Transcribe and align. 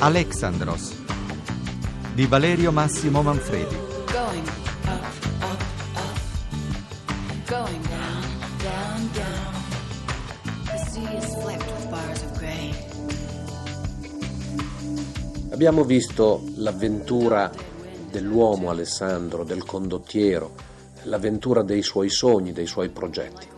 Alexandros 0.00 0.94
di 2.14 2.26
Valerio 2.26 2.70
Massimo 2.70 3.20
Manfredi. 3.20 3.74
Going 4.12 4.46
up, 4.84 5.02
up, 5.40 5.62
up. 5.94 6.18
Going 7.48 7.82
down, 7.88 8.22
down, 8.62 9.10
down. 9.12 9.54
The 10.66 10.78
sea 10.90 11.16
is 11.16 11.34
flecked 11.42 11.66
with 11.66 11.90
bars 11.90 12.22
of 12.22 12.38
gray. 12.38 12.72
Abbiamo 15.50 15.82
visto 15.82 16.44
l'avventura 16.54 17.50
dell'uomo 18.08 18.70
Alessandro, 18.70 19.42
del 19.42 19.64
condottiero, 19.64 20.54
l'avventura 21.04 21.62
dei 21.62 21.82
suoi 21.82 22.08
sogni, 22.08 22.52
dei 22.52 22.66
suoi 22.66 22.90
progetti. 22.90 23.48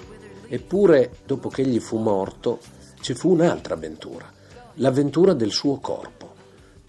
Eppure, 0.48 1.18
dopo 1.26 1.50
che 1.50 1.60
egli 1.60 1.80
fu 1.80 1.98
morto, 1.98 2.60
ci 3.02 3.12
fu 3.12 3.30
un'altra 3.30 3.74
avventura, 3.74 4.24
l'avventura 4.76 5.34
del 5.34 5.52
suo 5.52 5.76
corpo, 5.80 6.19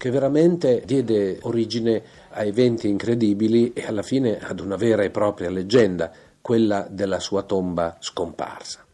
che 0.02 0.10
veramente 0.10 0.82
diede 0.84 1.38
origine 1.42 2.02
a 2.30 2.42
eventi 2.42 2.88
incredibili 2.88 3.72
e 3.72 3.86
alla 3.86 4.02
fine 4.02 4.40
ad 4.40 4.58
una 4.58 4.74
vera 4.74 5.04
e 5.04 5.10
propria 5.10 5.48
leggenda, 5.48 6.10
quella 6.40 6.88
della 6.90 7.20
sua 7.20 7.44
tomba 7.44 7.98
scomparsa. 8.00 8.84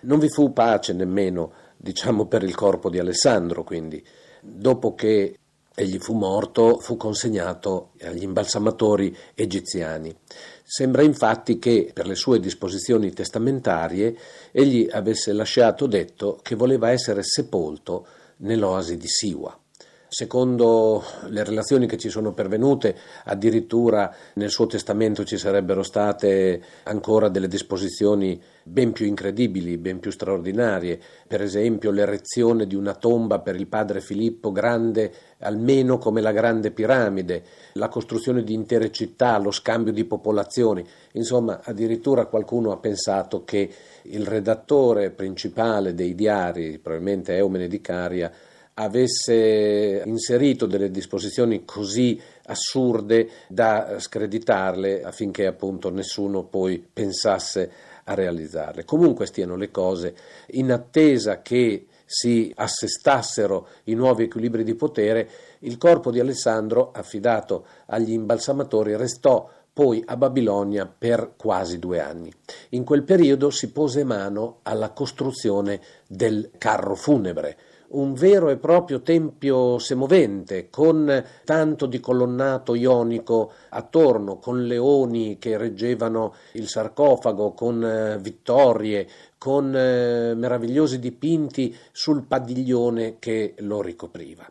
Non 0.00 0.18
vi 0.18 0.30
fu 0.30 0.54
pace 0.54 0.94
nemmeno, 0.94 1.52
diciamo, 1.76 2.24
per 2.24 2.44
il 2.44 2.54
corpo 2.54 2.88
di 2.88 2.98
Alessandro, 2.98 3.62
quindi, 3.62 4.02
dopo 4.40 4.94
che 4.94 5.36
egli 5.74 5.98
fu 5.98 6.14
morto, 6.14 6.78
fu 6.78 6.96
consegnato 6.96 7.90
agli 8.00 8.22
imbalsamatori 8.22 9.14
egiziani. 9.34 10.16
Sembra 10.62 11.02
infatti 11.02 11.58
che, 11.58 11.90
per 11.92 12.06
le 12.06 12.14
sue 12.14 12.40
disposizioni 12.40 13.12
testamentarie, 13.12 14.16
egli 14.50 14.88
avesse 14.90 15.34
lasciato 15.34 15.86
detto 15.86 16.38
che 16.40 16.54
voleva 16.54 16.90
essere 16.90 17.22
sepolto 17.22 18.06
nell'oasi 18.38 18.96
di 18.96 19.08
Siwa. 19.08 19.60
Secondo 20.08 21.02
le 21.28 21.42
relazioni 21.42 21.86
che 21.86 21.98
ci 21.98 22.08
sono 22.08 22.32
pervenute, 22.32 22.96
addirittura 23.24 24.14
nel 24.34 24.50
suo 24.50 24.66
testamento 24.66 25.24
ci 25.24 25.36
sarebbero 25.36 25.82
state 25.82 26.62
ancora 26.84 27.28
delle 27.28 27.48
disposizioni 27.48 28.40
ben 28.62 28.92
più 28.92 29.04
incredibili, 29.04 29.76
ben 29.78 29.98
più 29.98 30.12
straordinarie, 30.12 31.00
per 31.26 31.42
esempio 31.42 31.90
l'erezione 31.90 32.66
di 32.66 32.76
una 32.76 32.94
tomba 32.94 33.40
per 33.40 33.56
il 33.56 33.66
padre 33.66 34.00
Filippo 34.00 34.52
grande 34.52 35.12
almeno 35.40 35.98
come 35.98 36.20
la 36.20 36.32
grande 36.32 36.70
piramide, 36.70 37.42
la 37.72 37.88
costruzione 37.88 38.42
di 38.42 38.54
intere 38.54 38.92
città, 38.92 39.36
lo 39.38 39.50
scambio 39.50 39.92
di 39.92 40.04
popolazioni, 40.04 40.86
insomma 41.12 41.60
addirittura 41.62 42.26
qualcuno 42.26 42.70
ha 42.70 42.78
pensato 42.78 43.44
che 43.44 43.68
il 44.02 44.26
redattore 44.26 45.10
principale 45.10 45.94
dei 45.94 46.14
diari, 46.14 46.78
probabilmente 46.78 47.34
Eumene 47.34 47.66
di 47.66 47.80
Caria, 47.80 48.32
avesse 48.78 50.02
inserito 50.04 50.66
delle 50.66 50.90
disposizioni 50.90 51.64
così 51.64 52.20
assurde 52.46 53.28
da 53.48 53.98
screditarle 53.98 55.02
affinché 55.02 55.46
appunto 55.46 55.90
nessuno 55.90 56.44
poi 56.44 56.86
pensasse 56.92 57.70
a 58.04 58.14
realizzarle. 58.14 58.84
Comunque 58.84 59.26
stiano 59.26 59.56
le 59.56 59.70
cose, 59.70 60.14
in 60.48 60.70
attesa 60.72 61.40
che 61.40 61.86
si 62.04 62.52
assestassero 62.54 63.68
i 63.84 63.94
nuovi 63.94 64.24
equilibri 64.24 64.62
di 64.62 64.74
potere, 64.74 65.28
il 65.60 65.78
corpo 65.78 66.10
di 66.10 66.20
Alessandro, 66.20 66.92
affidato 66.92 67.66
agli 67.86 68.12
imbalsamatori, 68.12 68.94
restò 68.94 69.48
poi 69.72 70.02
a 70.06 70.16
Babilonia 70.16 70.86
per 70.86 71.32
quasi 71.36 71.78
due 71.78 72.00
anni. 72.00 72.32
In 72.70 72.84
quel 72.84 73.02
periodo 73.02 73.50
si 73.50 73.72
pose 73.72 74.04
mano 74.04 74.60
alla 74.62 74.90
costruzione 74.90 75.80
del 76.06 76.52
carro 76.56 76.94
funebre, 76.94 77.58
un 77.88 78.14
vero 78.14 78.50
e 78.50 78.56
proprio 78.56 79.02
tempio 79.02 79.78
semovente, 79.78 80.68
con 80.70 81.24
tanto 81.44 81.86
di 81.86 82.00
colonnato 82.00 82.74
ionico 82.74 83.52
attorno, 83.70 84.38
con 84.38 84.64
leoni 84.64 85.38
che 85.38 85.56
reggevano 85.56 86.34
il 86.52 86.68
sarcofago, 86.68 87.52
con 87.52 87.84
eh, 87.84 88.18
vittorie, 88.18 89.06
con 89.38 89.74
eh, 89.74 90.34
meravigliosi 90.34 90.98
dipinti 90.98 91.76
sul 91.92 92.24
padiglione 92.24 93.16
che 93.18 93.54
lo 93.58 93.82
ricopriva. 93.82 94.50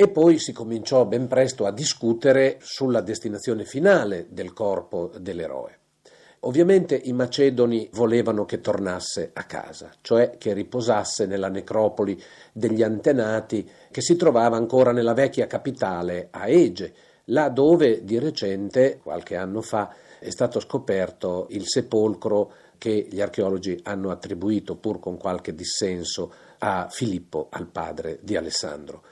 E 0.00 0.08
poi 0.08 0.38
si 0.38 0.52
cominciò 0.52 1.04
ben 1.06 1.26
presto 1.26 1.66
a 1.66 1.72
discutere 1.72 2.58
sulla 2.60 3.00
destinazione 3.00 3.64
finale 3.64 4.26
del 4.30 4.52
corpo 4.52 5.10
dell'eroe. 5.18 5.77
Ovviamente 6.40 6.94
i 6.94 7.12
macedoni 7.12 7.88
volevano 7.92 8.44
che 8.44 8.60
tornasse 8.60 9.30
a 9.32 9.42
casa, 9.42 9.90
cioè 10.02 10.36
che 10.38 10.52
riposasse 10.52 11.26
nella 11.26 11.48
necropoli 11.48 12.20
degli 12.52 12.82
antenati 12.82 13.68
che 13.90 14.00
si 14.00 14.14
trovava 14.14 14.56
ancora 14.56 14.92
nella 14.92 15.14
vecchia 15.14 15.48
capitale 15.48 16.28
a 16.30 16.46
Ege, 16.46 16.94
là 17.26 17.48
dove 17.48 18.04
di 18.04 18.18
recente, 18.20 19.00
qualche 19.02 19.34
anno 19.34 19.62
fa, 19.62 19.92
è 20.20 20.30
stato 20.30 20.60
scoperto 20.60 21.46
il 21.50 21.64
sepolcro 21.66 22.52
che 22.78 23.08
gli 23.10 23.20
archeologi 23.20 23.78
hanno 23.82 24.10
attribuito, 24.10 24.76
pur 24.76 25.00
con 25.00 25.16
qualche 25.16 25.54
dissenso, 25.54 26.32
a 26.58 26.88
Filippo, 26.88 27.48
al 27.50 27.66
padre 27.66 28.18
di 28.22 28.36
Alessandro. 28.36 29.02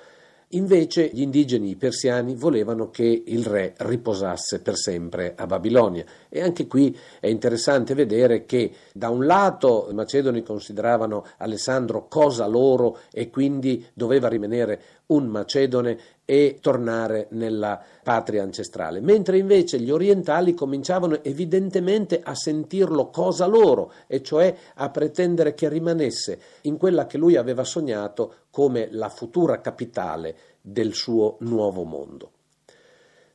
Invece 0.51 1.11
gli 1.13 1.23
indigeni 1.23 1.75
persiani 1.75 2.37
volevano 2.37 2.89
che 2.91 3.23
il 3.27 3.45
re 3.45 3.75
riposasse 3.79 4.61
per 4.61 4.77
sempre 4.77 5.35
a 5.37 5.45
Babilonia. 5.45 6.05
E 6.29 6.41
anche 6.41 6.69
qui 6.69 6.97
è 7.19 7.27
interessante 7.27 7.95
vedere 7.95 8.45
che 8.47 8.71
da 8.93 9.09
un 9.09 9.27
lato 9.27 9.89
i 9.91 9.95
macedoni 9.95 10.45
consideravano 10.45 11.27
Alessandro 11.39 12.07
cosa 12.07 12.47
loro 12.47 13.01
e 13.13 13.29
quindi 13.29 13.85
doveva 13.93 14.29
rimanere 14.29 14.81
un 15.07 15.27
macedone 15.27 15.99
e 16.25 16.59
tornare 16.61 17.29
nella 17.31 17.81
patria 18.03 18.43
ancestrale, 18.43 19.01
mentre 19.01 19.39
invece 19.39 19.79
gli 19.79 19.91
orientali 19.91 20.55
cominciavano 20.55 21.23
evidentemente 21.23 22.21
a 22.23 22.35
sentirlo 22.35 23.11
cosa 23.11 23.47
loro, 23.47 23.93
e 24.07 24.23
cioè 24.23 24.55
a 24.75 24.91
pretendere 24.91 25.55
che 25.55 25.69
rimanesse 25.69 26.41
in 26.63 26.77
quella 26.77 27.07
che 27.07 27.19
lui 27.19 27.37
aveva 27.37 27.63
sognato 27.63 28.47
come 28.51 28.89
la 28.91 29.09
futura 29.09 29.61
capitale 29.61 30.37
del 30.61 30.95
suo 30.95 31.37
nuovo 31.41 31.85
mondo. 31.85 32.31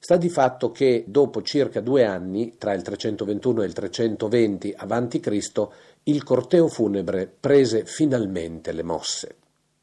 Sta 0.03 0.17
di 0.17 0.29
fatto 0.29 0.71
che 0.71 1.05
dopo 1.07 1.43
circa 1.43 1.79
due 1.79 2.03
anni, 2.03 2.55
tra 2.57 2.73
il 2.73 2.81
321 2.81 3.61
e 3.61 3.65
il 3.67 3.73
320 3.73 4.73
a.C., 4.75 5.67
il 6.03 6.23
corteo 6.23 6.67
funebre 6.67 7.31
prese 7.39 7.85
finalmente 7.85 8.71
le 8.71 8.81
mosse. 8.81 9.35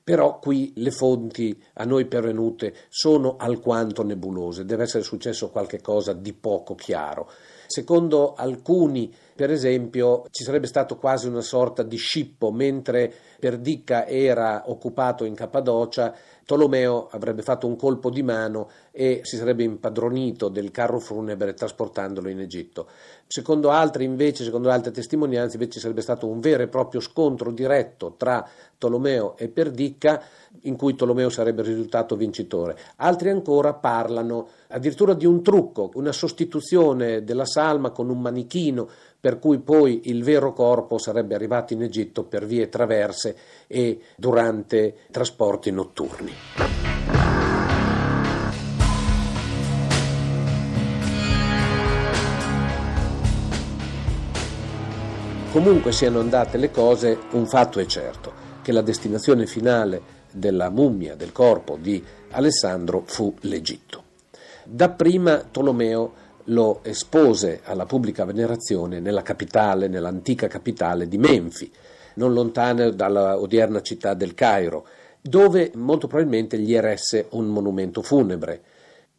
Però 0.09 0.39
qui 0.39 0.73
le 0.77 0.91
fonti 0.91 1.55
a 1.75 1.85
noi 1.85 2.07
pervenute 2.07 2.75
sono 2.89 3.37
alquanto 3.37 4.03
nebulose, 4.03 4.65
deve 4.65 4.85
essere 4.85 5.05
successo 5.05 5.51
qualche 5.51 5.83
cosa 5.83 6.15
di 6.15 6.33
poco 6.33 6.75
chiaro. 6.75 7.29
Secondo 7.67 8.33
alcuni, 8.33 9.15
per 9.37 9.51
esempio, 9.51 10.25
ci 10.31 10.45
sarebbe 10.45 10.67
stato 10.67 10.97
quasi 10.97 11.27
una 11.27 11.43
sorta 11.43 11.83
di 11.83 11.99
scippo, 11.99 12.51
mentre 12.51 13.13
Perdica 13.39 14.07
era 14.07 14.65
occupato 14.67 15.25
in 15.25 15.35
Cappadocia, 15.35 16.15
Tolomeo 16.49 17.09
avrebbe 17.11 17.43
fatto 17.43 17.67
un 17.67 17.77
colpo 17.77 18.09
di 18.09 18.23
mano 18.23 18.71
e 18.91 19.21
si 19.23 19.37
sarebbe 19.37 19.65
impadronito 19.65 20.49
del 20.49 20.71
carro 20.71 20.99
funebre 20.99 21.53
trasportandolo 21.53 22.31
in 22.31 22.41
Egitto. 22.41 22.89
Secondo 23.27 23.69
altri, 23.69 24.05
invece, 24.05 24.45
secondo 24.45 24.71
altre 24.71 24.91
testimonianze, 24.91 25.59
invece 25.59 25.79
sarebbe 25.79 26.01
stato 26.01 26.27
un 26.27 26.41
vero 26.41 26.63
e 26.63 26.69
proprio 26.69 27.01
scontro 27.01 27.53
diretto 27.53 28.15
tra 28.17 28.49
Tolomeo 28.79 29.37
e 29.37 29.49
Perdica, 29.49 30.23
in 30.63 30.77
cui 30.77 30.95
Tolomeo 30.95 31.29
sarebbe 31.29 31.61
risultato 31.61 32.17
vincitore. 32.17 32.79
Altri 32.97 33.29
ancora 33.29 33.75
parlano 33.75 34.49
addirittura 34.69 35.13
di 35.13 35.27
un 35.27 35.43
trucco, 35.43 35.91
una 35.97 36.13
sostituzione 36.13 37.25
della 37.25 37.45
salma 37.45 37.91
con 37.91 38.09
un 38.09 38.23
manichino, 38.23 38.89
per 39.29 39.39
cui 39.39 39.59
poi 39.59 40.01
il 40.05 40.25
vero 40.25 40.55
corpo 40.55 40.97
sarebbe 40.97 41.35
arrivato 41.35 41.75
in 41.75 41.83
Egitto 41.83 42.25
per 42.25 42.47
vie 42.47 42.71
traverse 42.71 43.37
e 43.67 44.01
durante 44.17 45.01
trasporti 45.11 45.71
notturni. 45.71 46.33
Comunque 55.53 55.93
siano 55.93 56.21
andate 56.21 56.57
le 56.57 56.71
cose, 56.71 57.19
un 57.33 57.47
fatto 57.47 57.81
è 57.81 57.85
certo, 57.85 58.33
che 58.63 58.73
la 58.73 58.81
destinazione 58.81 59.45
finale 59.45 60.01
della 60.33 60.71
mummia, 60.71 61.17
del 61.17 61.33
corpo 61.33 61.77
di 61.79 62.03
Alessandro 62.31 63.03
fu 63.05 63.35
l'Egitto. 63.41 64.05
Dapprima 64.65 65.45
Tolomeo 65.51 66.13
lo 66.49 66.81
espose 66.83 67.61
alla 67.65 67.87
pubblica 67.87 68.25
venerazione 68.25 69.01
nella 69.01 69.23
capitale, 69.23 69.89
nell'antica 69.89 70.47
capitale 70.47 71.09
di 71.09 71.19
Menfi, 71.19 71.71
non 72.15 72.33
lontana 72.33 72.91
dalla 72.91 73.39
odierna 73.39 73.81
città 73.81 74.15
del 74.15 74.35
Cairo, 74.35 74.87
dove 75.21 75.73
molto 75.75 76.07
probabilmente 76.07 76.59
gli 76.59 76.75
eresse 76.75 77.27
un 77.31 77.47
monumento 77.47 78.03
funebre. 78.03 78.63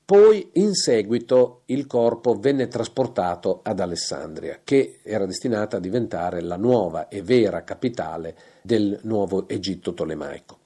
Poi 0.03 0.49
in 0.53 0.73
seguito 0.73 1.61
il 1.65 1.85
corpo 1.85 2.33
venne 2.33 2.67
trasportato 2.67 3.59
ad 3.61 3.79
Alessandria, 3.79 4.59
che 4.63 4.99
era 5.03 5.27
destinata 5.27 5.77
a 5.77 5.79
diventare 5.79 6.41
la 6.41 6.57
nuova 6.57 7.09
e 7.09 7.21
vera 7.21 7.63
capitale 7.63 8.35
del 8.63 8.99
nuovo 9.03 9.47
Egitto 9.47 9.93
tolemaico. 9.93 10.58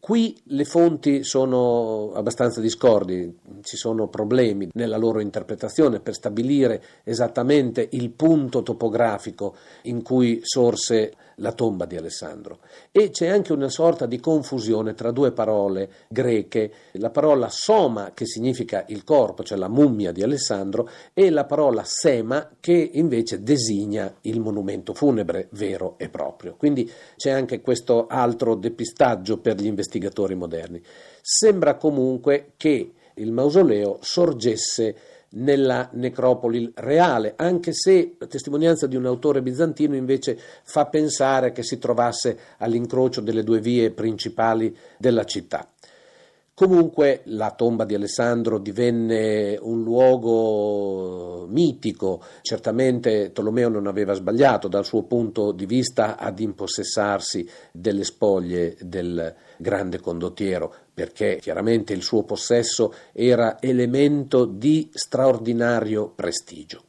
Qui 0.00 0.34
le 0.44 0.64
fonti 0.64 1.22
sono 1.24 2.12
abbastanza 2.14 2.62
discordi, 2.62 3.38
ci 3.60 3.76
sono 3.76 4.08
problemi 4.08 4.70
nella 4.72 4.96
loro 4.96 5.20
interpretazione 5.20 6.00
per 6.00 6.14
stabilire 6.14 6.82
esattamente 7.04 7.86
il 7.92 8.10
punto 8.10 8.62
topografico 8.62 9.56
in 9.82 10.02
cui 10.02 10.40
sorse 10.42 11.12
la 11.40 11.52
tomba 11.52 11.84
di 11.84 11.96
Alessandro 11.96 12.60
e 12.90 13.10
c'è 13.10 13.28
anche 13.28 13.52
una 13.52 13.68
sorta 13.68 14.06
di 14.06 14.20
confusione 14.20 14.94
tra 14.94 15.10
due 15.10 15.32
parole 15.32 15.90
greche, 16.08 16.72
la 16.92 17.10
parola 17.10 17.48
soma 17.50 18.12
che 18.14 18.26
significa 18.26 18.84
il 18.88 19.04
corpo, 19.04 19.42
cioè 19.42 19.58
la 19.58 19.68
mummia 19.68 20.12
di 20.12 20.22
Alessandro, 20.22 20.88
e 21.12 21.30
la 21.30 21.44
parola 21.44 21.82
sema 21.84 22.50
che 22.60 22.90
invece 22.94 23.42
designa 23.42 24.14
il 24.22 24.40
monumento 24.40 24.94
funebre 24.94 25.48
vero 25.52 25.94
e 25.98 26.08
proprio. 26.08 26.54
Quindi 26.56 26.90
c'è 27.16 27.30
anche 27.30 27.60
questo 27.60 28.06
altro 28.06 28.54
depistaggio 28.54 29.38
per 29.38 29.56
gli 29.56 29.66
investigatori 29.66 30.34
moderni. 30.34 30.82
Sembra 31.20 31.76
comunque 31.76 32.52
che 32.56 32.92
il 33.14 33.32
mausoleo 33.32 33.98
sorgesse 34.00 34.96
nella 35.32 35.88
necropoli 35.92 36.70
reale, 36.76 37.34
anche 37.36 37.72
se 37.72 38.16
la 38.18 38.26
testimonianza 38.26 38.86
di 38.86 38.96
un 38.96 39.06
autore 39.06 39.42
bizantino 39.42 39.94
invece 39.94 40.38
fa 40.64 40.86
pensare 40.86 41.52
che 41.52 41.62
si 41.62 41.78
trovasse 41.78 42.38
all'incrocio 42.58 43.20
delle 43.20 43.44
due 43.44 43.60
vie 43.60 43.90
principali 43.90 44.76
della 44.98 45.24
città. 45.24 45.68
Comunque 46.60 47.22
la 47.24 47.52
tomba 47.52 47.86
di 47.86 47.94
Alessandro 47.94 48.58
divenne 48.58 49.56
un 49.62 49.82
luogo 49.82 51.46
mitico, 51.48 52.22
certamente 52.42 53.32
Tolomeo 53.32 53.70
non 53.70 53.86
aveva 53.86 54.12
sbagliato 54.12 54.68
dal 54.68 54.84
suo 54.84 55.04
punto 55.04 55.52
di 55.52 55.64
vista 55.64 56.18
ad 56.18 56.38
impossessarsi 56.38 57.48
delle 57.72 58.04
spoglie 58.04 58.76
del 58.78 59.34
grande 59.56 60.00
condottiero, 60.00 60.70
perché 60.92 61.38
chiaramente 61.40 61.94
il 61.94 62.02
suo 62.02 62.24
possesso 62.24 62.92
era 63.14 63.56
elemento 63.58 64.44
di 64.44 64.90
straordinario 64.92 66.12
prestigio. 66.14 66.82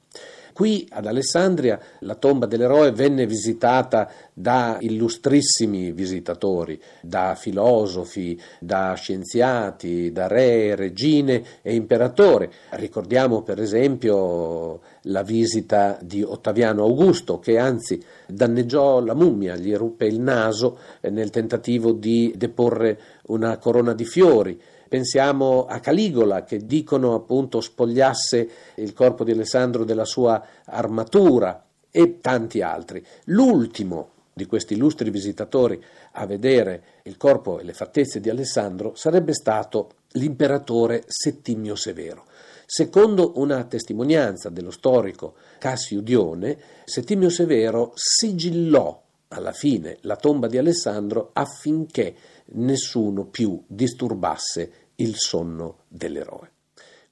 Qui 0.54 0.88
ad 0.92 1.06
Alessandria 1.06 1.80
la 2.00 2.16
tomba 2.16 2.46
dell'eroe 2.46 2.92
venne 2.92 3.26
visitata 3.26 4.10
da 4.34 4.78
illustrissimi 4.80 5.92
visitatori, 5.92 6.80
da 7.02 7.36
filosofi, 7.36 8.40
da 8.60 8.94
scienziati, 8.96 10.12
da 10.12 10.28
re, 10.28 10.76
regine 10.76 11.44
e 11.62 11.76
imperatori. 11.76 12.50
Ricordiamo 12.72 13.42
per 13.42 13.62
esempio 13.62 14.80
la 15.06 15.24
visita 15.24 15.98
di 16.02 16.22
Ottaviano 16.22 16.84
Augusto 16.84 17.40
che 17.40 17.58
anzi 17.58 18.02
danneggiò 18.28 19.00
la 19.00 19.16
mummia, 19.16 19.56
gli 19.56 19.76
ruppe 19.76 20.06
il 20.06 20.20
naso 20.20 20.78
nel 21.02 21.30
tentativo 21.30 21.92
di 21.92 22.34
deporre 22.36 23.00
una 23.28 23.58
corona 23.58 23.94
di 23.94 24.06
fiori. 24.06 24.60
Pensiamo 24.92 25.68
a 25.68 25.80
Caligola 25.80 26.44
che 26.44 26.66
dicono 26.66 27.14
appunto 27.14 27.62
spogliasse 27.62 28.50
il 28.76 28.92
corpo 28.92 29.24
di 29.24 29.32
Alessandro 29.32 29.86
della 29.86 30.04
sua 30.04 30.46
armatura 30.66 31.66
e 31.90 32.20
tanti 32.20 32.62
altri. 32.62 33.02
L'ultimo 33.28 34.10
di 34.34 34.46
questi 34.46 34.74
illustri 34.74 35.10
visitatori 35.10 35.82
a 36.12 36.26
vedere 36.26 36.84
il 37.04 37.16
corpo 37.16 37.58
e 37.58 37.64
le 37.64 37.72
fattezze 37.72 38.20
di 38.20 38.30
Alessandro 38.30 38.94
sarebbe 38.94 39.34
stato 39.34 39.92
l'imperatore 40.16 41.06
Settimio 41.08 41.76
Severo. 41.76 42.26
Secondo 42.66 43.40
una 43.40 43.64
testimonianza 43.64 44.50
dello 44.50 44.72
storico 44.72 45.36
Cassio 45.58 46.02
Dione, 46.02 46.58
Settimio 46.84 47.30
Severo 47.30 47.94
sigillò 47.96 49.02
alla 49.30 49.54
fine 49.54 50.00
la 50.02 50.18
tomba 50.18 50.48
di 50.48 50.58
Alessandro 50.58 51.30
affinché 51.32 52.14
nessuno 52.54 53.26
più 53.26 53.62
disturbasse 53.66 54.72
il 55.02 55.16
sonno 55.16 55.80
dell'eroe. 55.88 56.52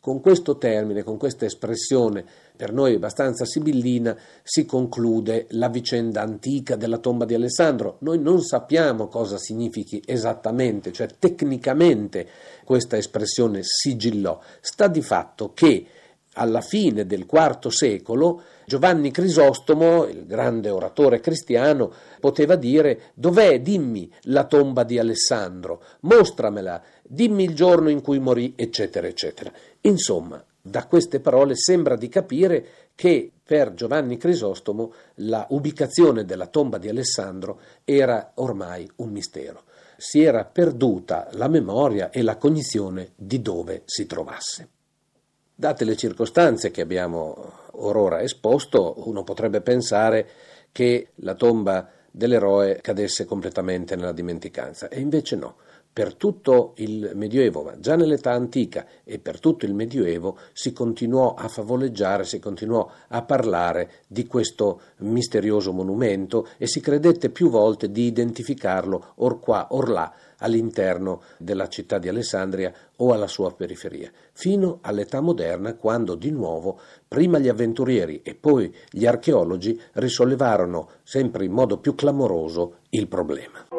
Con 0.02 0.22
questo 0.22 0.58
termine, 0.58 1.04
con 1.04 1.18
questa 1.18 1.46
espressione 1.46 2.24
per 2.56 2.72
noi 2.72 2.96
abbastanza 2.96 3.44
sibillina, 3.44 4.18
si 4.44 4.66
conclude 4.66 5.48
la 5.52 5.68
vicenda 5.68 6.22
antica 6.22 6.78
della 6.78 7.00
tomba 7.00 7.26
di 7.26 7.34
Alessandro. 7.34 7.98
Noi 8.00 8.20
non 8.20 8.42
sappiamo 8.42 9.08
cosa 9.08 9.38
significhi 9.38 10.02
esattamente, 10.06 10.94
cioè 10.94 11.08
tecnicamente 11.20 12.28
questa 12.64 12.96
espressione 12.96 13.60
sigillò. 13.64 14.40
Sta 14.62 14.88
di 14.88 15.02
fatto 15.02 15.52
che 15.54 15.86
alla 16.34 16.62
fine 16.62 17.06
del 17.06 17.28
IV 17.30 17.68
secolo 17.68 18.42
Giovanni 18.66 19.10
Crisostomo, 19.10 20.06
il 20.06 20.28
grande 20.28 20.70
oratore 20.70 21.20
cristiano, 21.20 21.92
poteva 22.20 22.56
dire 22.56 23.12
dov'è, 23.16 23.62
dimmi, 23.62 24.12
la 24.24 24.46
tomba 24.46 24.84
di 24.84 25.00
Alessandro, 25.00 25.82
mostramela, 26.02 26.80
dimmi 27.12 27.44
il 27.44 27.56
giorno 27.56 27.90
in 27.90 28.02
cui 28.02 28.20
morì, 28.20 28.54
eccetera, 28.56 29.08
eccetera. 29.08 29.52
Insomma, 29.82 30.44
da 30.62 30.86
queste 30.86 31.20
parole 31.20 31.56
sembra 31.56 31.96
di 31.96 32.08
capire 32.08 32.68
che 32.94 33.32
per 33.44 33.74
Giovanni 33.74 34.18
Crisostomo 34.18 34.94
la 35.16 35.48
ubicazione 35.50 36.24
della 36.24 36.46
tomba 36.46 36.78
di 36.78 36.88
Alessandro 36.88 37.62
era 37.84 38.34
ormai 38.36 38.88
un 38.98 39.10
mistero. 39.10 39.64
Si 39.98 40.22
era 40.22 40.46
perduta 40.46 41.30
la 41.32 41.48
memoria 41.48 42.12
e 42.12 42.22
la 42.22 42.38
cognizione 42.38 43.14
di 43.16 43.42
dove 43.42 43.82
si 43.86 44.06
trovasse. 44.06 44.68
Date 45.56 45.86
le 45.86 45.98
circostanze 45.98 46.70
che 46.70 46.82
abbiamo 46.82 47.54
orora 47.72 48.22
esposto, 48.22 49.08
uno 49.08 49.24
potrebbe 49.24 49.62
pensare 49.62 50.28
che 50.72 51.10
la 51.16 51.34
tomba 51.34 51.90
dell'eroe 52.12 52.80
cadesse 52.82 53.26
completamente 53.26 53.96
nella 53.96 54.14
dimenticanza, 54.14 54.88
e 54.90 55.00
invece 55.00 55.36
no. 55.36 55.56
Per 56.00 56.16
tutto 56.16 56.75
il 56.78 57.12
Medioevo, 57.13 57.62
ma 57.62 57.78
già 57.78 57.98
nell'età 57.98 58.31
antica 58.31 58.85
e 59.04 59.19
per 59.19 59.42
tutto 59.42 59.66
il 59.66 59.74
Medioevo 59.74 60.38
si 60.54 60.71
continuò 60.71 61.33
a 61.33 61.50
favoleggiare, 61.50 62.24
si 62.24 62.40
continuò 62.40 62.90
a 63.09 63.21
parlare 63.24 63.92
di 64.07 64.26
questo 64.26 64.80
misterioso 65.00 65.74
monumento 65.74 66.47
e 66.57 66.68
si 66.68 66.80
credette 66.80 67.30
più 67.31 67.50
volte 67.50 67.92
di 67.92 68.04
identificarlo 68.04 69.12
or 69.16 69.42
qua 69.42 69.68
or 69.71 69.90
là 69.90 70.14
all'interno 70.38 71.21
della 71.38 71.68
città 71.68 71.97
di 71.97 72.07
Alessandria 72.07 72.71
o 72.95 73.12
alla 73.12 73.28
sua 73.28 73.52
periferia, 73.52 74.09
fino 74.31 74.78
all'età 74.83 75.19
moderna 75.19 75.74
quando 75.76 76.16
di 76.16 76.31
nuovo 76.31 76.80
prima 77.09 77.40
gli 77.40 77.50
avventurieri 77.50 78.21
e 78.24 78.35
poi 78.35 78.74
gli 78.90 79.06
archeologi 79.06 79.78
risollevarono 79.95 80.92
sempre 81.04 81.44
in 81.44 81.52
modo 81.52 81.78
più 81.78 81.94
clamoroso 81.94 82.76
il 82.92 83.09
problema. 83.09 83.79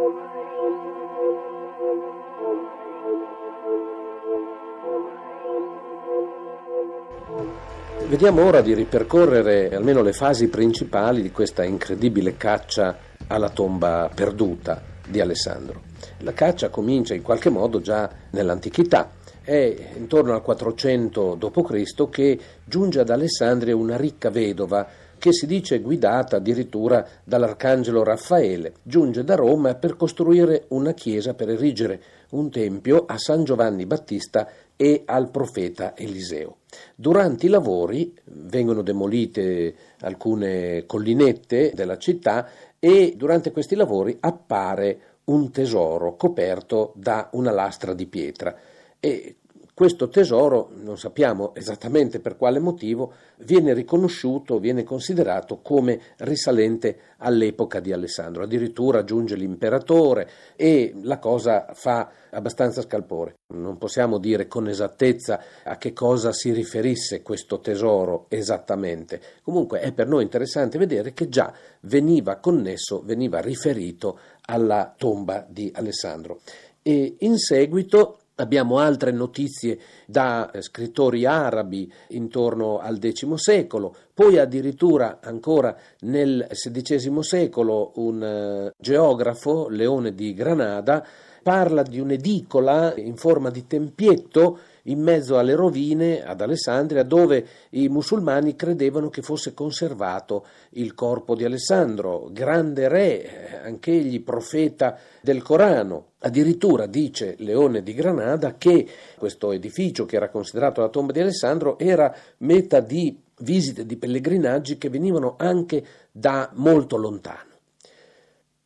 Vediamo 8.10 8.44
ora 8.44 8.60
di 8.60 8.74
ripercorrere 8.74 9.72
almeno 9.72 10.02
le 10.02 10.12
fasi 10.12 10.48
principali 10.48 11.22
di 11.22 11.30
questa 11.30 11.62
incredibile 11.62 12.36
caccia 12.36 12.98
alla 13.28 13.50
tomba 13.50 14.10
perduta 14.12 14.82
di 15.06 15.20
Alessandro. 15.20 15.82
La 16.22 16.32
caccia 16.32 16.70
comincia 16.70 17.14
in 17.14 17.22
qualche 17.22 17.50
modo 17.50 17.80
già 17.80 18.10
nell'antichità. 18.30 19.12
È 19.40 19.92
intorno 19.96 20.34
al 20.34 20.42
400 20.42 21.36
d.C. 21.38 22.08
che 22.10 22.38
giunge 22.64 22.98
ad 22.98 23.10
Alessandria 23.10 23.76
una 23.76 23.96
ricca 23.96 24.28
vedova 24.28 24.88
che 25.16 25.32
si 25.32 25.46
dice 25.46 25.78
guidata 25.78 26.38
addirittura 26.38 27.06
dall'arcangelo 27.22 28.02
Raffaele. 28.02 28.72
Giunge 28.82 29.22
da 29.22 29.36
Roma 29.36 29.76
per 29.76 29.94
costruire 29.94 30.64
una 30.70 30.94
chiesa 30.94 31.34
per 31.34 31.50
erigere 31.50 32.02
un 32.30 32.50
tempio 32.50 33.04
a 33.06 33.18
San 33.18 33.44
Giovanni 33.44 33.86
Battista 33.86 34.48
e 34.80 35.02
al 35.04 35.30
profeta 35.30 35.94
Eliseo. 35.94 36.60
Durante 36.94 37.44
i 37.44 37.50
lavori 37.50 38.18
vengono 38.24 38.80
demolite 38.80 39.74
alcune 40.00 40.86
collinette 40.86 41.72
della 41.74 41.98
città 41.98 42.48
e 42.78 43.12
durante 43.14 43.50
questi 43.50 43.74
lavori 43.74 44.16
appare 44.20 45.18
un 45.24 45.50
tesoro 45.50 46.16
coperto 46.16 46.94
da 46.96 47.28
una 47.32 47.50
lastra 47.50 47.92
di 47.92 48.06
pietra 48.06 48.56
e 48.98 49.39
questo 49.80 50.10
tesoro, 50.10 50.68
non 50.74 50.98
sappiamo 50.98 51.54
esattamente 51.54 52.20
per 52.20 52.36
quale 52.36 52.58
motivo, 52.58 53.14
viene 53.38 53.72
riconosciuto, 53.72 54.58
viene 54.58 54.82
considerato 54.82 55.60
come 55.62 55.98
risalente 56.18 56.98
all'epoca 57.16 57.80
di 57.80 57.90
Alessandro. 57.90 58.42
Addirittura 58.42 59.04
giunge 59.04 59.36
l'imperatore 59.36 60.28
e 60.54 60.92
la 61.00 61.18
cosa 61.18 61.68
fa 61.72 62.10
abbastanza 62.28 62.82
scalpore. 62.82 63.36
Non 63.54 63.78
possiamo 63.78 64.18
dire 64.18 64.46
con 64.48 64.68
esattezza 64.68 65.40
a 65.64 65.78
che 65.78 65.94
cosa 65.94 66.30
si 66.30 66.52
riferisse 66.52 67.22
questo 67.22 67.60
tesoro 67.60 68.26
esattamente. 68.28 69.18
Comunque 69.42 69.80
è 69.80 69.92
per 69.92 70.08
noi 70.08 70.24
interessante 70.24 70.76
vedere 70.76 71.14
che 71.14 71.30
già 71.30 71.54
veniva 71.80 72.36
connesso, 72.36 73.00
veniva 73.02 73.40
riferito 73.40 74.18
alla 74.42 74.92
tomba 74.94 75.42
di 75.48 75.72
Alessandro. 75.74 76.40
E 76.82 77.16
in 77.20 77.38
seguito 77.38 78.19
Abbiamo 78.40 78.78
altre 78.78 79.10
notizie 79.10 79.78
da 80.06 80.50
eh, 80.50 80.62
scrittori 80.62 81.26
arabi 81.26 81.92
intorno 82.08 82.78
al 82.78 82.98
X 82.98 83.30
secolo, 83.34 83.94
poi 84.14 84.38
addirittura 84.38 85.18
ancora 85.22 85.76
nel 86.00 86.46
XVI 86.50 87.22
secolo 87.22 87.92
un 87.96 88.70
uh, 88.70 88.70
geografo, 88.80 89.68
Leone 89.68 90.14
di 90.14 90.32
Granada, 90.32 91.06
parla 91.42 91.82
di 91.82 92.00
un'edicola 92.00 92.94
in 92.96 93.16
forma 93.16 93.50
di 93.50 93.66
tempietto 93.66 94.58
in 94.84 95.00
mezzo 95.00 95.38
alle 95.38 95.54
rovine 95.54 96.24
ad 96.24 96.40
Alessandria 96.40 97.02
dove 97.02 97.46
i 97.70 97.88
musulmani 97.88 98.56
credevano 98.56 99.08
che 99.10 99.22
fosse 99.22 99.54
conservato 99.54 100.46
il 100.70 100.94
corpo 100.94 101.34
di 101.34 101.44
Alessandro, 101.44 102.28
grande 102.30 102.88
re, 102.88 103.22
eh, 103.22 103.56
anch'egli 103.64 104.22
profeta 104.22 104.98
del 105.20 105.42
Corano. 105.42 106.12
Addirittura 106.20 106.86
dice 106.86 107.34
Leone 107.38 107.82
di 107.82 107.94
Granada 107.94 108.56
che 108.56 108.86
questo 109.16 109.52
edificio, 109.52 110.04
che 110.04 110.16
era 110.16 110.28
considerato 110.28 110.80
la 110.80 110.88
tomba 110.88 111.12
di 111.12 111.20
Alessandro, 111.20 111.78
era 111.78 112.14
meta 112.38 112.80
di 112.80 113.18
visite 113.40 113.86
di 113.86 113.96
pellegrinaggi 113.96 114.76
che 114.76 114.90
venivano 114.90 115.34
anche 115.38 115.84
da 116.10 116.50
molto 116.54 116.96
lontano. 116.96 117.49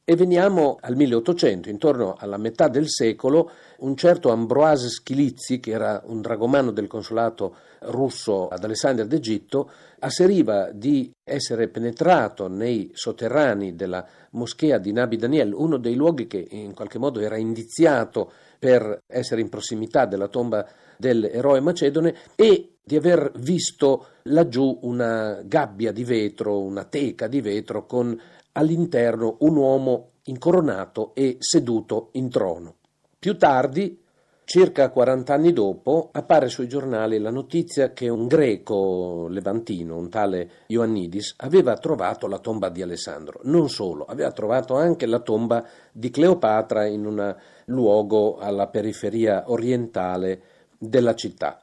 E 0.07 0.17
veniamo 0.17 0.77
al 0.83 0.97
1800, 0.97 1.71
intorno 1.71 2.15
alla 2.19 2.37
metà 2.37 2.69
del 2.69 2.91
secolo, 2.91 3.51
un 3.79 3.97
certo 3.97 4.31
Ambroise 4.31 4.91
Schilizzi, 4.91 5.61
che 5.61 5.71
era 5.71 6.03
un 6.05 6.21
dragomano 6.21 6.73
del 6.73 6.89
consolato 6.89 7.57
russo 7.85 8.49
ad 8.49 8.63
Alessandria 8.63 9.07
d'Egitto, 9.07 9.71
asseriva 10.01 10.71
di 10.73 11.11
essere 11.25 11.69
penetrato 11.69 12.49
nei 12.49 12.91
sotterranei 12.93 13.75
della 13.75 14.07
moschea 14.33 14.77
di 14.77 14.93
Nabi 14.93 15.17
Daniel, 15.17 15.55
uno 15.55 15.79
dei 15.79 15.95
luoghi 15.95 16.27
che 16.27 16.49
in 16.51 16.75
qualche 16.75 16.99
modo 16.99 17.21
era 17.21 17.39
indiziato 17.39 18.31
per 18.59 19.05
essere 19.07 19.41
in 19.41 19.49
prossimità 19.49 20.05
della 20.05 20.29
tomba 20.29 20.69
dell'eroe 20.99 21.61
macedone 21.61 22.15
e 22.35 22.75
di 22.85 22.97
aver 22.97 23.33
visto 23.37 24.09
laggiù 24.25 24.81
una 24.83 25.41
gabbia 25.43 25.93
di 25.93 26.05
vetro, 26.05 26.61
una 26.61 26.85
teca 26.85 27.27
di 27.27 27.41
vetro 27.41 27.87
con 27.87 28.21
all'interno 28.55 29.37
un 29.41 29.57
uomo 29.57 30.11
incoronato 30.25 31.15
e 31.15 31.37
seduto 31.39 32.09
in 32.13 32.29
trono. 32.31 32.77
Più 33.19 33.37
tardi, 33.37 34.01
circa 34.45 34.91
40 34.91 35.35
anni 35.35 35.53
dopo, 35.53 36.11
appare 36.13 36.49
sui 36.49 36.69
giornali 36.69 37.19
la 37.19 37.31
notizia 37.31 37.93
che 37.93 38.09
un 38.09 38.27
greco 38.27 39.27
levantino, 39.29 39.97
un 39.97 40.09
tale 40.09 40.51
Ioannidis, 40.67 41.35
aveva 41.39 41.77
trovato 41.77 42.27
la 42.27 42.39
tomba 42.39 42.69
di 42.69 42.83
Alessandro. 42.83 43.41
Non 43.45 43.69
solo, 43.69 44.05
aveva 44.05 44.31
trovato 44.33 44.75
anche 44.75 45.07
la 45.07 45.21
tomba 45.21 45.67
di 45.93 46.11
Cleopatra 46.11 46.87
in 46.87 47.07
un 47.07 47.37
luogo 47.67 48.37
alla 48.39 48.69
periferia 48.69 49.45
orientale 49.47 50.43
della 50.79 51.15
città 51.15 51.59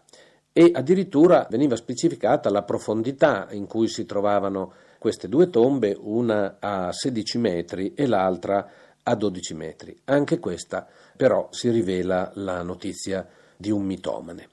e 0.53 0.71
addirittura 0.73 1.47
veniva 1.49 1.75
specificata 1.75 2.49
la 2.49 2.63
profondità 2.63 3.47
in 3.51 3.67
cui 3.67 3.87
si 3.87 4.05
trovavano 4.05 4.73
queste 5.01 5.27
due 5.27 5.49
tombe, 5.49 5.97
una 5.99 6.57
a 6.59 6.91
16 6.91 7.39
metri 7.39 7.95
e 7.95 8.05
l'altra 8.05 8.69
a 9.01 9.15
12 9.15 9.53
metri. 9.55 9.99
Anche 10.05 10.37
questa 10.37 10.87
però 11.17 11.47
si 11.49 11.71
rivela 11.71 12.31
la 12.35 12.61
notizia 12.61 13.27
di 13.57 13.71
un 13.71 13.83
mitomane. 13.83 14.49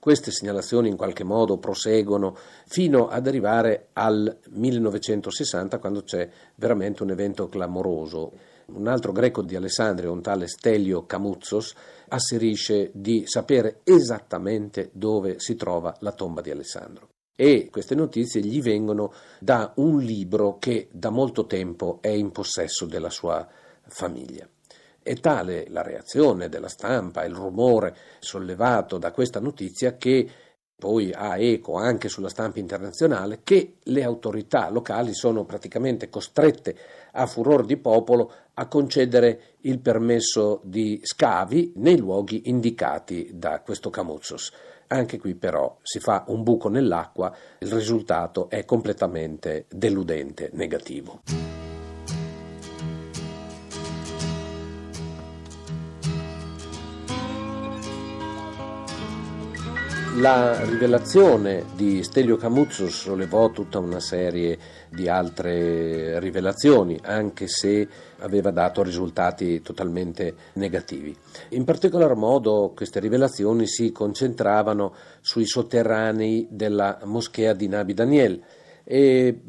Queste 0.00 0.32
segnalazioni 0.32 0.88
in 0.88 0.96
qualche 0.96 1.22
modo 1.22 1.58
proseguono 1.58 2.36
fino 2.66 3.06
ad 3.06 3.28
arrivare 3.28 3.90
al 3.92 4.40
1960 4.48 5.78
quando 5.78 6.02
c'è 6.02 6.28
veramente 6.56 7.04
un 7.04 7.10
evento 7.10 7.48
clamoroso. 7.48 8.32
Un 8.72 8.88
altro 8.88 9.12
greco 9.12 9.42
di 9.42 9.54
Alessandria, 9.54 10.10
un 10.10 10.22
tale 10.22 10.48
Stelio 10.48 11.06
Camuzzos, 11.06 11.72
asserisce 12.08 12.90
di 12.92 13.22
sapere 13.28 13.78
esattamente 13.84 14.90
dove 14.92 15.38
si 15.38 15.54
trova 15.54 15.94
la 16.00 16.10
tomba 16.10 16.40
di 16.40 16.50
Alessandro 16.50 17.07
e 17.40 17.68
queste 17.70 17.94
notizie 17.94 18.40
gli 18.40 18.60
vengono 18.60 19.12
da 19.38 19.70
un 19.76 20.00
libro 20.00 20.58
che 20.58 20.88
da 20.90 21.10
molto 21.10 21.46
tempo 21.46 21.98
è 22.00 22.08
in 22.08 22.32
possesso 22.32 22.84
della 22.84 23.10
sua 23.10 23.46
famiglia. 23.86 24.44
È 25.00 25.14
tale 25.20 25.66
la 25.68 25.82
reazione 25.82 26.48
della 26.48 26.66
stampa, 26.66 27.24
il 27.24 27.36
rumore 27.36 27.96
sollevato 28.18 28.98
da 28.98 29.12
questa 29.12 29.38
notizia 29.38 29.96
che 29.96 30.28
poi 30.74 31.12
ha 31.12 31.38
eco 31.38 31.74
anche 31.74 32.08
sulla 32.08 32.28
stampa 32.28 32.58
internazionale, 32.58 33.42
che 33.44 33.76
le 33.84 34.02
autorità 34.02 34.68
locali 34.68 35.14
sono 35.14 35.44
praticamente 35.44 36.08
costrette 36.08 36.76
a 37.12 37.26
furor 37.26 37.64
di 37.64 37.76
popolo 37.76 38.32
a 38.54 38.66
concedere 38.66 39.54
il 39.60 39.78
permesso 39.78 40.60
di 40.64 40.98
scavi 41.04 41.74
nei 41.76 41.98
luoghi 41.98 42.48
indicati 42.48 43.30
da 43.32 43.60
questo 43.60 43.90
Camuzzos. 43.90 44.52
Anche 44.88 45.18
qui 45.18 45.34
però 45.34 45.78
si 45.82 46.00
fa 46.00 46.24
un 46.28 46.42
buco 46.42 46.68
nell'acqua, 46.68 47.34
il 47.58 47.70
risultato 47.70 48.48
è 48.48 48.64
completamente 48.64 49.66
deludente, 49.68 50.50
negativo. 50.54 51.47
La 60.20 60.64
rivelazione 60.64 61.64
di 61.76 62.02
Stelio 62.02 62.36
Camuzzo 62.36 62.88
sollevò 62.88 63.50
tutta 63.50 63.78
una 63.78 64.00
serie 64.00 64.58
di 64.90 65.08
altre 65.08 66.18
rivelazioni, 66.18 66.98
anche 67.00 67.46
se 67.46 67.86
aveva 68.18 68.50
dato 68.50 68.82
risultati 68.82 69.62
totalmente 69.62 70.34
negativi. 70.54 71.16
In 71.50 71.62
particolar 71.62 72.16
modo 72.16 72.72
queste 72.74 72.98
rivelazioni 72.98 73.68
si 73.68 73.92
concentravano 73.92 74.92
sui 75.20 75.46
sotterranei 75.46 76.48
della 76.50 76.98
moschea 77.04 77.52
di 77.52 77.68
Nabi 77.68 77.94
Daniel, 77.94 78.42
e 78.82 79.42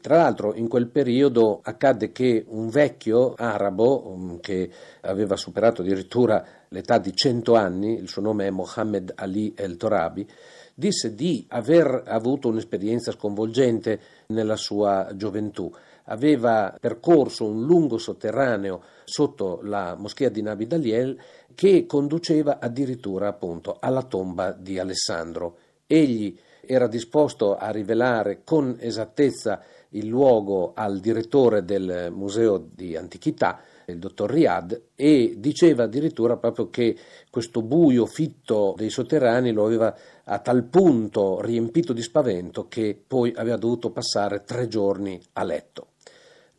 tra 0.00 0.16
l'altro 0.16 0.54
in 0.54 0.68
quel 0.68 0.86
periodo 0.86 1.58
accadde 1.62 2.12
che 2.12 2.44
un 2.46 2.68
vecchio 2.68 3.34
arabo 3.36 4.38
che 4.40 4.70
aveva 5.00 5.36
superato 5.36 5.82
addirittura 5.82 6.55
l'età 6.68 6.98
di 6.98 7.14
100 7.14 7.54
anni, 7.54 7.94
il 7.94 8.08
suo 8.08 8.22
nome 8.22 8.46
è 8.46 8.50
Mohammed 8.50 9.12
Ali 9.16 9.52
El 9.56 9.76
Torabi, 9.76 10.26
disse 10.74 11.14
di 11.14 11.44
aver 11.48 12.02
avuto 12.06 12.48
un'esperienza 12.48 13.12
sconvolgente 13.12 14.00
nella 14.28 14.56
sua 14.56 15.10
gioventù. 15.14 15.72
Aveva 16.08 16.76
percorso 16.78 17.46
un 17.46 17.64
lungo 17.64 17.98
sotterraneo 17.98 18.82
sotto 19.04 19.60
la 19.62 19.96
moschea 19.98 20.28
di 20.28 20.42
Nabi 20.42 20.66
Daliel 20.66 21.18
che 21.54 21.86
conduceva 21.86 22.58
addirittura 22.60 23.28
appunto 23.28 23.76
alla 23.80 24.02
tomba 24.02 24.52
di 24.52 24.78
Alessandro. 24.78 25.58
Egli 25.86 26.38
era 26.60 26.86
disposto 26.86 27.56
a 27.56 27.70
rivelare 27.70 28.42
con 28.44 28.76
esattezza 28.78 29.62
il 29.90 30.06
luogo 30.06 30.72
al 30.74 31.00
direttore 31.00 31.64
del 31.64 32.12
Museo 32.12 32.58
di 32.58 32.96
Antichità, 32.96 33.60
il 33.92 33.98
dottor 33.98 34.30
Riad, 34.30 34.82
e 34.94 35.34
diceva 35.38 35.84
addirittura 35.84 36.36
proprio 36.36 36.68
che 36.68 36.96
questo 37.30 37.62
buio 37.62 38.06
fitto 38.06 38.74
dei 38.76 38.90
sotterranei 38.90 39.52
lo 39.52 39.64
aveva 39.64 39.94
a 40.24 40.38
tal 40.38 40.64
punto 40.64 41.40
riempito 41.40 41.92
di 41.92 42.02
spavento 42.02 42.66
che 42.68 43.00
poi 43.06 43.32
aveva 43.34 43.56
dovuto 43.56 43.90
passare 43.90 44.42
tre 44.44 44.68
giorni 44.68 45.20
a 45.34 45.44
letto. 45.44 45.88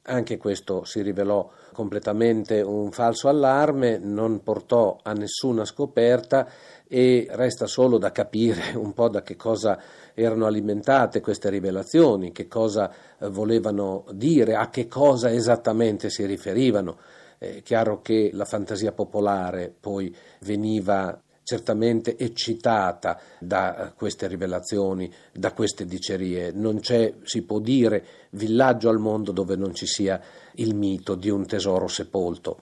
Anche 0.10 0.38
questo 0.38 0.86
si 0.86 1.02
rivelò 1.02 1.50
completamente 1.74 2.62
un 2.62 2.92
falso 2.92 3.28
allarme, 3.28 3.98
non 3.98 4.42
portò 4.42 4.98
a 5.04 5.12
nessuna 5.12 5.66
scoperta 5.66 6.48
e 6.88 7.28
resta 7.32 7.66
solo 7.68 7.98
da 7.98 8.14
capire 8.14 8.74
un 8.80 8.94
po' 8.94 9.10
da 9.10 9.22
che 9.22 9.36
cosa 9.36 9.78
erano 10.14 10.46
alimentate 10.46 11.20
queste 11.20 11.50
rivelazioni, 11.50 12.32
che 12.32 12.48
cosa 12.48 12.90
eh, 13.20 13.28
volevano 13.28 14.06
dire, 14.12 14.56
a 14.56 14.70
che 14.70 14.88
cosa 14.88 15.30
esattamente 15.30 16.10
si 16.10 16.26
riferivano. 16.26 16.98
È 17.38 17.62
chiaro 17.62 18.02
che 18.02 18.30
la 18.32 18.46
fantasia 18.46 18.94
popolare 18.94 19.76
poi 19.78 20.16
veniva 20.40 21.22
certamente 21.48 22.18
eccitata 22.18 23.18
da 23.40 23.94
queste 23.96 24.28
rivelazioni, 24.28 25.10
da 25.32 25.54
queste 25.54 25.86
dicerie. 25.86 26.52
Non 26.52 26.82
c'è, 26.82 27.14
si 27.24 27.44
può 27.44 27.60
dire, 27.60 28.04
villaggio 28.32 28.90
al 28.90 29.00
mondo 29.00 29.32
dove 29.32 29.56
non 29.56 29.74
ci 29.74 29.86
sia 29.86 30.20
il 30.56 30.76
mito 30.76 31.16
di 31.16 31.30
un 31.30 31.46
tesoro 31.46 31.88
sepolto. 31.88 32.60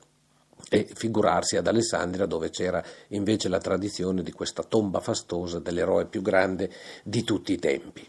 e 0.70 0.88
figurarsi 0.94 1.58
ad 1.58 1.66
Alessandria 1.66 2.28
dove 2.28 2.52
c'era 2.52 2.84
invece 3.10 3.50
la 3.50 3.60
tradizione 3.60 4.22
di 4.22 4.32
questa 4.32 4.62
tomba 4.62 5.00
fastosa 5.00 5.60
dell'eroe 5.60 6.06
più 6.06 6.22
grande 6.22 6.72
di 7.04 7.24
tutti 7.24 7.54
i 7.54 7.58
tempi. 7.58 8.08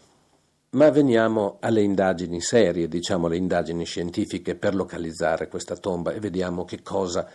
Ma 0.71 0.91
veniamo 0.91 1.57
alle 1.59 1.81
indagini 1.81 2.39
serie, 2.39 2.87
diciamo 2.87 3.27
le 3.27 3.37
indagini 3.37 3.83
scientifiche 3.83 4.53
per 4.55 4.75
localizzare 4.75 5.47
questa 5.47 5.75
tomba 5.75 6.11
e 6.11 6.19
vediamo 6.19 6.65
che 6.65 6.83
cosa 6.83 7.27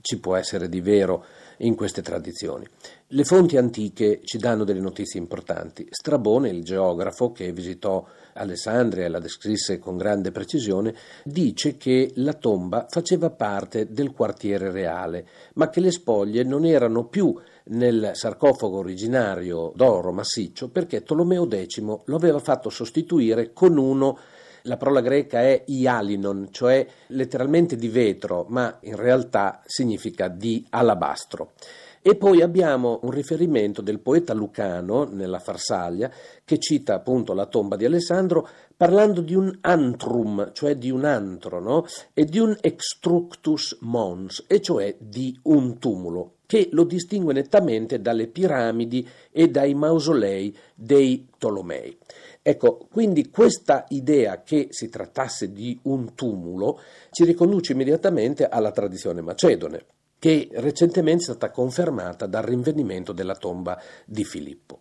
ci 0.00 0.18
può 0.18 0.36
essere 0.36 0.68
di 0.68 0.80
vero 0.80 1.24
in 1.58 1.74
queste 1.74 2.02
tradizioni. 2.02 2.66
Le 3.08 3.24
fonti 3.24 3.56
antiche 3.56 4.20
ci 4.22 4.38
danno 4.38 4.64
delle 4.64 4.80
notizie 4.80 5.18
importanti. 5.18 5.86
Strabone, 5.90 6.50
il 6.50 6.62
geografo 6.62 7.32
che 7.32 7.52
visitò 7.52 8.04
Alessandria 8.34 9.06
e 9.06 9.08
la 9.08 9.18
descrisse 9.18 9.78
con 9.78 9.96
grande 9.96 10.30
precisione, 10.30 10.94
dice 11.24 11.76
che 11.76 12.12
la 12.16 12.34
tomba 12.34 12.86
faceva 12.88 13.30
parte 13.30 13.90
del 13.90 14.12
quartiere 14.12 14.70
reale, 14.70 15.26
ma 15.54 15.68
che 15.70 15.80
le 15.80 15.90
spoglie 15.90 16.44
non 16.44 16.64
erano 16.64 17.06
più 17.06 17.34
nel 17.70 18.12
sarcofago 18.14 18.78
originario 18.78 19.72
d'oro 19.74 20.12
massiccio 20.12 20.68
perché 20.68 21.02
Tolomeo 21.02 21.46
X 21.46 21.80
lo 21.80 22.16
aveva 22.16 22.38
fatto 22.38 22.70
sostituire 22.70 23.52
con 23.52 23.76
uno 23.76 24.18
la 24.62 24.76
parola 24.76 25.00
greca 25.00 25.40
è 25.40 25.64
ialinon, 25.66 26.48
cioè 26.50 26.86
letteralmente 27.08 27.76
di 27.76 27.88
vetro, 27.88 28.46
ma 28.48 28.78
in 28.82 28.96
realtà 28.96 29.62
significa 29.64 30.28
di 30.28 30.64
alabastro. 30.70 31.52
E 32.00 32.14
poi 32.14 32.42
abbiamo 32.42 33.00
un 33.02 33.10
riferimento 33.10 33.82
del 33.82 33.98
poeta 33.98 34.32
Lucano 34.32 35.04
nella 35.04 35.40
Farsaglia 35.40 36.10
che 36.44 36.58
cita 36.58 36.94
appunto 36.94 37.34
la 37.34 37.46
tomba 37.46 37.76
di 37.76 37.84
Alessandro 37.84 38.48
parlando 38.76 39.20
di 39.20 39.34
un 39.34 39.58
antrum, 39.60 40.52
cioè 40.52 40.76
di 40.76 40.90
un 40.90 41.04
antro, 41.04 41.60
no? 41.60 41.84
e 42.14 42.24
di 42.24 42.38
un 42.38 42.56
extructus 42.60 43.78
mons, 43.80 44.44
e 44.46 44.60
cioè 44.60 44.96
di 44.98 45.38
un 45.42 45.78
tumulo 45.78 46.34
che 46.46 46.70
lo 46.72 46.84
distingue 46.84 47.34
nettamente 47.34 48.00
dalle 48.00 48.26
piramidi 48.26 49.06
e 49.30 49.48
dai 49.48 49.74
mausolei 49.74 50.56
dei 50.74 51.28
Tolomei. 51.36 51.94
Ecco, 52.42 52.86
quindi 52.90 53.30
questa 53.30 53.84
idea 53.88 54.42
che 54.42 54.68
si 54.70 54.88
trattasse 54.88 55.52
di 55.52 55.78
un 55.82 56.14
tumulo 56.14 56.80
ci 57.10 57.24
riconduce 57.24 57.72
immediatamente 57.72 58.46
alla 58.46 58.70
tradizione 58.70 59.20
macedone, 59.20 59.84
che 60.18 60.48
recentemente 60.52 61.22
è 61.22 61.26
stata 61.26 61.50
confermata 61.50 62.26
dal 62.26 62.42
rinvenimento 62.42 63.12
della 63.12 63.36
tomba 63.36 63.80
di 64.04 64.24
Filippo. 64.24 64.78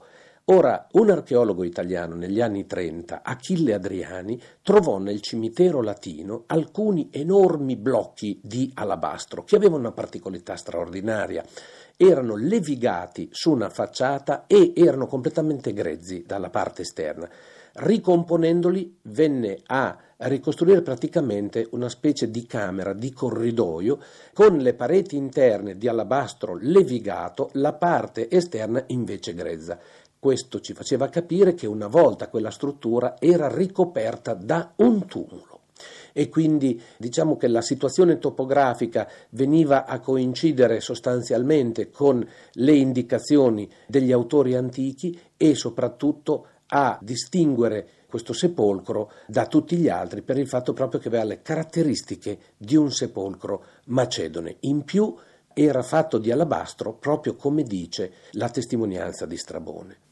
Ora, 0.50 0.88
un 0.94 1.10
archeologo 1.10 1.66
italiano 1.66 2.16
negli 2.16 2.39
anni 2.39 2.66
30, 2.66 3.20
Achille 3.22 3.74
Adriani, 3.74 4.42
trovò 4.62 4.98
nel 4.98 5.20
cimitero 5.20 5.82
latino 5.82 6.44
alcuni 6.46 7.10
enormi 7.12 7.75
blocchi 7.75 8.39
di 8.42 8.72
alabastro 8.75 9.44
che 9.44 9.58
avevano 9.58 9.80
una 9.80 9.92
particolarità 9.92 10.56
straordinaria. 10.56 11.44
Erano 11.98 12.38
levigati 12.38 13.27
su 13.30 13.51
una 13.51 13.70
facciata 13.70 14.46
e 14.48 14.72
erano 14.74 15.06
completamente 15.08 15.74
grezzi 15.74 16.24
dalla 16.25 16.50
parte 16.50 16.84
esterna. 16.84 17.30
Ricomponendoli 17.74 19.00
venne 19.01 19.60
a 19.66 19.98
ricostruire 20.20 20.82
praticamente 20.82 21.68
una 21.72 21.89
specie 21.89 22.32
di 22.32 22.46
camera, 22.46 22.94
di 22.94 23.12
corridoio, 23.12 24.00
con 24.34 24.58
le 24.58 24.74
pareti 24.74 25.18
interne 25.18 25.77
di 25.77 25.88
alabastro 25.88 26.58
levigato, 26.60 27.50
la 27.54 27.74
parte 27.74 28.30
esterna 28.30 28.82
invece 28.88 29.34
grezza. 29.34 29.77
Questo 30.20 30.60
ci 30.60 30.74
faceva 30.74 31.10
capire 31.10 31.54
che 31.54 31.68
una 31.68 31.88
volta 31.88 32.28
quella 32.28 32.52
struttura 32.52 33.16
era 33.20 33.54
ricoperta 33.54 34.34
da 34.34 34.74
un 34.78 35.06
tumulo 35.06 35.58
e 36.12 36.30
quindi 36.30 36.82
diciamo 36.98 37.38
che 37.38 37.48
la 37.48 37.62
situazione 37.62 38.18
topografica 38.18 39.08
veniva 39.30 39.86
a 39.86 40.00
coincidere 40.00 40.80
sostanzialmente 40.80 41.92
con 41.92 42.28
le 42.54 42.74
indicazioni 42.74 43.70
degli 43.86 44.12
autori 44.12 44.56
antichi 44.56 45.20
e 45.38 45.54
soprattutto 45.54 46.48
a 46.70 46.98
distinguere 47.00 47.90
questo 48.08 48.34
sepolcro 48.34 49.12
da 49.28 49.46
tutti 49.46 49.76
gli 49.76 49.90
altri 49.90 50.24
per 50.24 50.40
il 50.40 50.48
fatto 50.48 50.74
proprio 50.74 51.00
che 51.00 51.10
aveva 51.10 51.26
le 51.26 51.44
caratteristiche 51.44 52.40
di 52.58 52.76
un 52.76 52.92
sepolcro 52.92 53.64
macedone. 53.86 54.58
In 54.62 54.84
più 54.84 55.16
era 55.54 55.84
fatto 55.84 56.18
di 56.18 56.32
alabastro 56.32 56.94
proprio 56.94 57.36
come 57.36 57.62
dice 57.62 58.12
la 58.32 58.50
testimonianza 58.50 59.28
di 59.28 59.38
Strabone. 59.38 60.06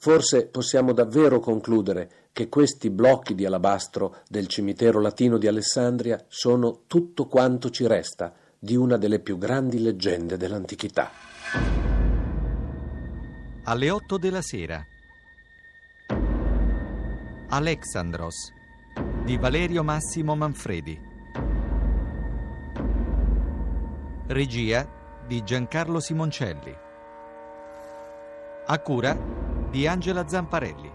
Forse 0.00 0.46
possiamo 0.46 0.92
davvero 0.92 1.40
concludere 1.40 2.28
che 2.32 2.48
questi 2.48 2.88
blocchi 2.88 3.34
di 3.34 3.44
alabastro 3.44 4.18
del 4.28 4.46
cimitero 4.46 5.00
latino 5.00 5.38
di 5.38 5.48
Alessandria 5.48 6.24
sono 6.28 6.82
tutto 6.86 7.26
quanto 7.26 7.68
ci 7.70 7.84
resta 7.84 8.32
di 8.56 8.76
una 8.76 8.96
delle 8.96 9.18
più 9.18 9.38
grandi 9.38 9.80
leggende 9.80 10.36
dell'antichità. 10.36 11.10
Alle 13.64 13.90
8 13.90 14.18
della 14.18 14.40
sera. 14.40 14.86
Alexandros 17.48 18.52
di 19.24 19.36
Valerio 19.36 19.82
Massimo 19.82 20.36
Manfredi. 20.36 20.96
Regia 24.28 24.88
di 25.26 25.42
Giancarlo 25.42 25.98
Simoncelli. 25.98 26.76
A 28.66 28.78
cura 28.80 29.47
di 29.70 29.86
Angela 29.86 30.26
Zamparelli. 30.26 30.90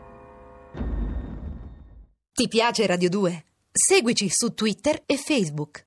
Ti 2.34 2.48
piace 2.48 2.86
Radio 2.88 3.10
2? 3.10 3.46
Seguici 3.72 4.28
su 4.30 4.54
Twitter 4.54 5.04
e 5.06 5.18
Facebook. 5.18 5.82